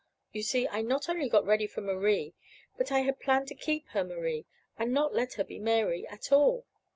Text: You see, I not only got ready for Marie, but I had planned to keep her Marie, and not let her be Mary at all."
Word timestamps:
You 0.31 0.41
see, 0.41 0.67
I 0.67 0.81
not 0.81 1.09
only 1.09 1.29
got 1.29 1.45
ready 1.45 1.67
for 1.67 1.81
Marie, 1.81 2.33
but 2.75 2.91
I 2.91 3.01
had 3.01 3.19
planned 3.19 3.47
to 3.49 3.53
keep 3.53 3.87
her 3.89 4.03
Marie, 4.03 4.47
and 4.75 4.91
not 4.95 5.13
let 5.13 5.33
her 5.35 5.43
be 5.43 5.59
Mary 5.59 6.07
at 6.07 6.31
all." 6.31 6.65